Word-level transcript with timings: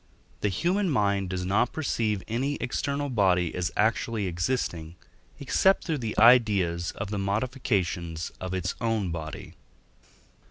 The 0.39 0.49
human 0.49 0.89
mind 0.89 1.29
does 1.29 1.45
not 1.45 1.73
perceive 1.73 2.23
any 2.27 2.55
external 2.55 3.07
body 3.07 3.53
as 3.53 3.69
actually 3.77 4.25
existing, 4.25 4.95
except 5.39 5.83
through 5.83 5.99
the 5.99 6.17
ideas 6.17 6.89
of 6.95 7.11
the 7.11 7.19
modifications 7.19 8.31
of 8.41 8.55
its 8.55 8.73
own 8.81 9.11
body. 9.11 9.53